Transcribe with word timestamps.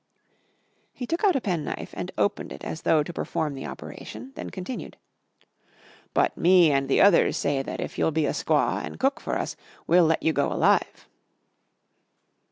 He 0.93 1.05
took 1.05 1.23
out 1.23 1.35
a 1.35 1.41
penknife 1.41 1.93
and 1.95 2.11
opened 2.17 2.51
it 2.51 2.63
as 2.63 2.81
though 2.81 3.03
to 3.03 3.13
perform 3.13 3.53
the 3.53 3.67
operation, 3.67 4.31
then 4.33 4.49
continued, 4.49 4.97
"But 6.15 6.35
me 6.35 6.71
and 6.71 6.89
the 6.89 6.99
others 6.99 7.37
say 7.37 7.61
that 7.61 7.79
if 7.79 7.99
you'll 7.99 8.09
be 8.09 8.25
a 8.25 8.31
squaw 8.33 8.81
an' 8.83 8.95
cook 8.97 9.19
for 9.19 9.37
us 9.37 9.55
we'll 9.85 10.05
let 10.05 10.23
you 10.23 10.33
go 10.33 10.51
alive." 10.51 11.07